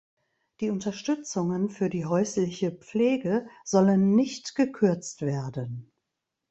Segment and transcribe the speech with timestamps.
[0.61, 5.91] Die Unterstützungen für die häusliche Pflege sollen nicht gekürzt werden.